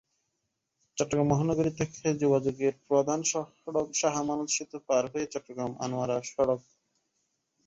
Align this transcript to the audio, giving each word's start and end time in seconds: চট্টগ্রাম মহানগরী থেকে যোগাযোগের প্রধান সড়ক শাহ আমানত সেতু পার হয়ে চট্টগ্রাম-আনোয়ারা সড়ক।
চট্টগ্রাম 0.97 1.27
মহানগরী 1.31 1.71
থেকে 1.79 2.07
যোগাযোগের 2.23 2.73
প্রধান 2.87 3.19
সড়ক 3.31 3.87
শাহ 3.93 4.13
আমানত 4.23 4.49
সেতু 4.55 4.77
পার 4.87 5.03
হয়ে 5.11 5.25
চট্টগ্রাম-আনোয়ারা 5.33 6.17
সড়ক। 6.31 6.61